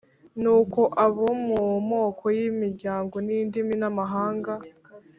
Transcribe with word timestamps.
Nuko 0.41 0.81
abo 1.05 1.25
mu 1.47 1.61
moko 1.89 2.25
n’imiryango 2.37 3.15
n’indimi 3.27 3.73
n’amahanga, 3.81 4.53